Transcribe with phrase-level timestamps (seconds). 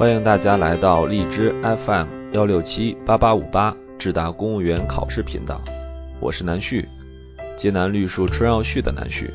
[0.00, 5.60] 欢迎大家来到荔枝 FM 幺六七八八五八智达公务员考试频道，
[6.20, 6.88] 我是南旭，
[7.54, 9.30] 济南绿树春绕旭的南旭。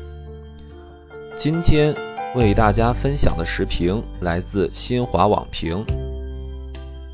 [1.36, 1.94] 今天
[2.34, 5.86] 为大家分享的时评来自新华网评，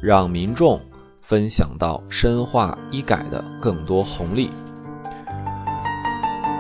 [0.01, 0.81] 让民众
[1.21, 4.49] 分享到深化医改的更多红利。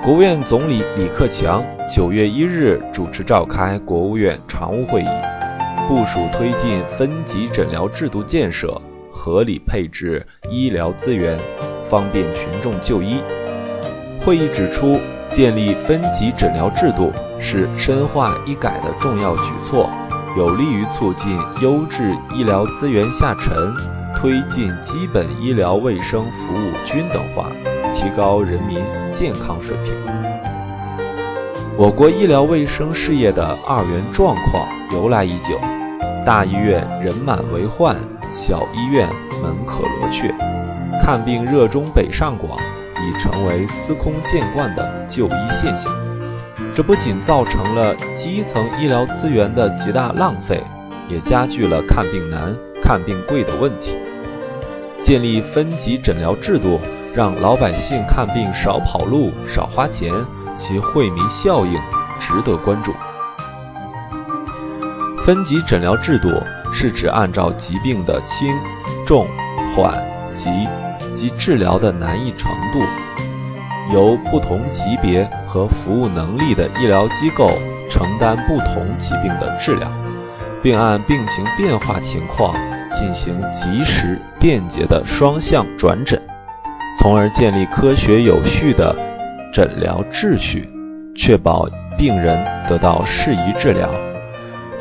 [0.04, 5.08] 国务院总理李克强九月一日主持召开国务院常务会议，
[5.92, 8.80] 部署推进分级诊疗制度建设，
[9.12, 11.38] 合理配置医疗资源，
[11.86, 13.18] 方便群众就医。
[14.24, 14.98] 会议指出，
[15.30, 19.90] 建立分级诊疗制度是深化医改的重要举措，
[20.34, 23.54] 有利于促进优质医疗资源下沉，
[24.16, 27.52] 推进基本医疗卫生服务均等化，
[27.92, 28.78] 提高人民。
[29.12, 29.94] 健康水平，
[31.76, 35.60] 我国医疗卫生事业的二元状况由来已久，
[36.24, 37.96] 大医院人满为患，
[38.32, 39.08] 小医院
[39.42, 40.34] 门可罗雀，
[41.02, 45.92] 看病热衷北上广已成为司空见惯的就医现象。
[46.74, 50.62] 这不仅造成了基层医疗资源的极大浪费，
[51.08, 53.96] 也加剧了看病难、看病贵的问题。
[55.02, 56.80] 建立分级诊疗制度。
[57.14, 60.10] 让老百姓看病少跑路、少花钱，
[60.56, 61.78] 其惠民效应
[62.18, 62.90] 值得关注。
[65.24, 66.30] 分级诊疗制度
[66.72, 68.52] 是指按照疾病的轻、
[69.06, 69.24] 重、
[69.72, 70.02] 缓、
[70.34, 70.50] 急
[71.14, 72.80] 及治疗的难易程度，
[73.94, 77.52] 由不同级别和服务能力的医疗机构
[77.88, 79.88] 承担不同疾病的治疗，
[80.60, 82.56] 并按病情变化情况
[82.92, 86.20] 进行及时、便捷的双向转诊。
[86.98, 88.96] 从而建立科学有序的
[89.54, 90.68] 诊疗秩序，
[91.16, 93.88] 确保病人得到适宜治疗。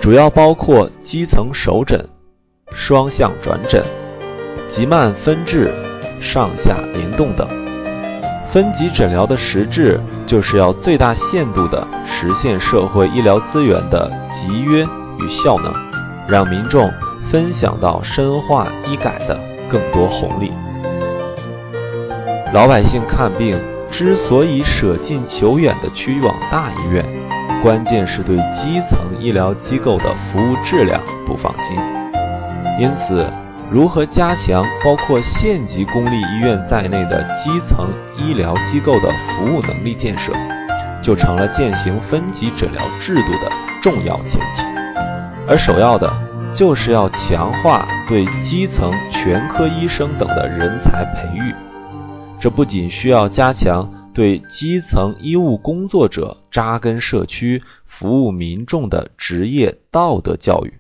[0.02, 2.09] 主要包括基层首诊、
[2.71, 3.83] 双向转诊、
[4.67, 5.71] 急慢分治、
[6.19, 7.47] 上下联动等。
[8.50, 14.88] 分级诊疗的实质，就是要最大限度地实现社会医疗资源的集约
[15.19, 15.72] 与效能，
[16.28, 16.91] 让民众
[17.22, 20.51] 分享到深化医改的更多红利。
[22.51, 23.56] 老百姓看病
[23.91, 27.06] 之所以舍近求远地去往大医院，
[27.61, 31.77] 关键是对基层医疗机构的服务质量不放心。
[32.79, 33.25] 因此，
[33.69, 40.33] 如何加强包括县级公立医院在内的基层医疗机构的服务能力建设，
[41.03, 44.63] 就成了践行分级诊疗制度的重要前提。
[45.47, 46.11] 而首要的，
[46.55, 51.53] 就是要强化对基层全科医生等的人才培育。
[52.39, 60.73] 这不仅需要加强对基层医务工作者扎根社区、服务民众的职业道德教育，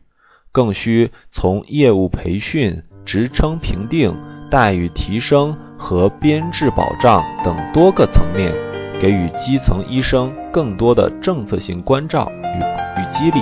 [0.51, 4.15] 更需从业务培训、职称评定、
[4.51, 8.53] 待遇提升和编制保障等多个层面，
[9.01, 13.41] 给予基层医生更多的政策性关照与与激励。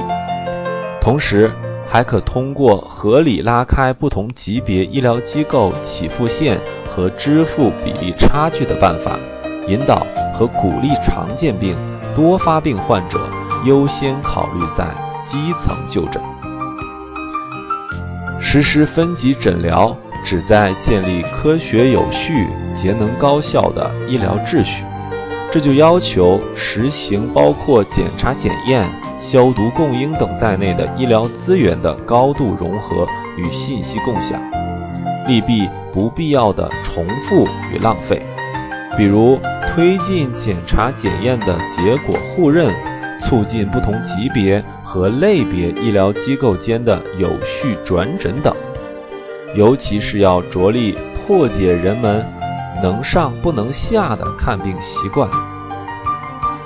[1.01, 1.51] 同时，
[1.87, 6.59] 还可通过合理拉开不同级别医疗机构起付线。
[6.91, 9.17] 和支付比例差距的办法，
[9.67, 11.77] 引导和鼓励常见病、
[12.19, 13.29] 多发病患者
[13.63, 14.85] 优先考虑在
[15.23, 16.21] 基层就诊。
[18.41, 24.83] 实施分级诊疗，旨在建立科学有序、节能高效的医疗秩序。
[25.49, 28.85] 这就要求实行包括检查检验、
[29.17, 33.07] 消毒供应等在内的医疗资源的高度融合
[33.37, 34.41] 与信息共享。
[35.25, 38.21] 利弊不必要的重复与浪费，
[38.99, 42.69] 比如推进检查检验的结果互认，
[43.21, 48.53] 促进不同级别和类别医疗机构间的有序转诊等。
[49.55, 52.25] 尤其是要着力破解人们
[52.83, 55.29] 能上不能下的看病习惯，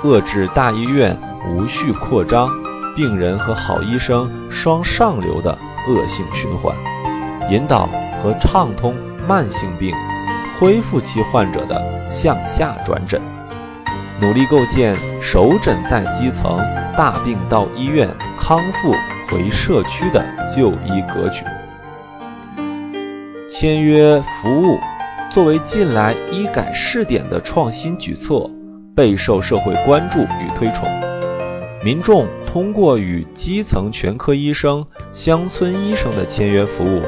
[0.04, 1.16] 遏制大医院
[1.48, 2.50] 无序扩张、
[2.96, 5.56] 病人和好医生双上流的
[5.88, 6.76] 恶性循环，
[7.52, 7.88] 引导。
[8.24, 8.96] 和畅通
[9.28, 9.94] 慢性病、
[10.64, 13.22] 恢复期患者的向下转诊，
[14.22, 16.58] 努力构建首诊在基层、
[16.98, 18.08] 大病到医院、
[18.40, 18.94] 康复
[19.28, 21.44] 回社区的就医格局。
[23.50, 24.80] 签约服务
[25.30, 28.50] 作为近来医改试点的创新举措，
[28.96, 30.88] 备受社会关注与推崇。
[31.84, 37.02] 民众通过与基层全科医生、乡村医生的签约服务。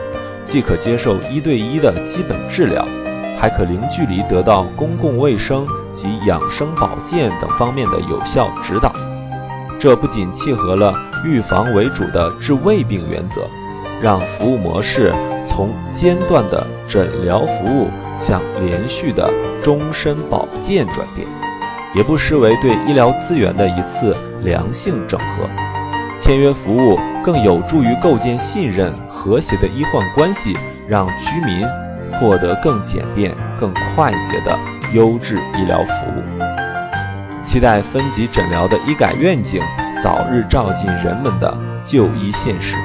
[0.43, 2.87] 既可接受一对一的基本治疗，
[3.37, 8.91] 还可零距离得到公共卫生及养生保健等方面的有效指导。
[9.77, 13.41] 这不仅契合了预防为主的治未病原则，
[14.01, 15.13] 让服务模式
[15.45, 19.29] 从间断的诊疗服务向连续的
[19.61, 21.27] 终身保健转变，
[21.93, 25.47] 也不失为对医疗资源的一次良性整合。
[26.19, 30.55] 签约服务更有助于构建信任、和谐的医患关系，
[30.87, 31.67] 让居民
[32.13, 34.57] 获得更简便、更快捷的
[34.93, 36.23] 优质医疗服务。
[37.43, 39.61] 期待分级诊疗的医改愿景
[40.01, 41.55] 早日照进人们的
[41.85, 42.75] 就医现实。